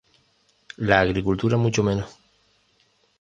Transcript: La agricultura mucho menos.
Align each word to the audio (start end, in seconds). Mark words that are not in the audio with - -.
La 0.79 0.99
agricultura 1.01 1.57
mucho 1.57 1.83
menos. 1.83 2.17